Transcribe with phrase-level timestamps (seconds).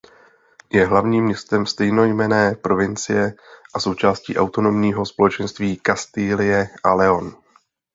[0.73, 3.33] Je hlavním městem stejnojmenné provincie
[3.73, 7.37] a součástí autonomního společenství Kastilie a León.